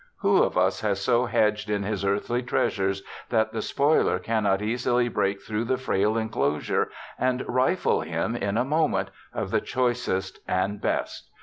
[0.21, 5.09] Who of us has so hedged in his earthly treasures that the spoiler cannot easily
[5.09, 6.89] break through the frail enclosure,
[7.19, 11.29] and rifle him, in a moment, of the choicest and best?